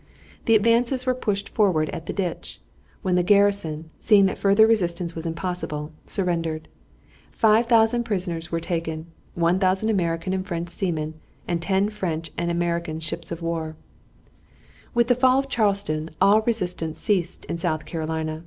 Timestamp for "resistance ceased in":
16.41-17.57